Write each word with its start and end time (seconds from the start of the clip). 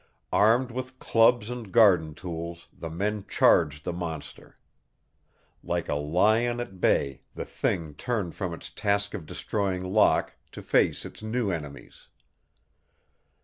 Armed 0.33 0.71
with 0.71 0.97
clubs 0.97 1.51
and 1.51 1.71
garden 1.71 2.15
tools, 2.15 2.67
the 2.73 2.89
men 2.89 3.23
charged 3.27 3.83
the 3.85 3.93
monster. 3.93 4.57
Like 5.63 5.89
a 5.89 5.93
lion 5.93 6.59
at 6.59 6.81
bay, 6.81 7.21
the 7.35 7.45
thing 7.45 7.93
turned 7.93 8.33
from 8.33 8.51
its 8.51 8.71
task 8.71 9.13
of 9.13 9.27
destroying 9.27 9.83
Locke 9.93 10.33
to 10.53 10.63
face 10.63 11.05
its 11.05 11.21
new 11.21 11.51
enemies. 11.51 12.07